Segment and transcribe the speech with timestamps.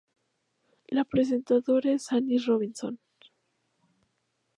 [0.89, 2.97] La presentadora es Anne Robinson.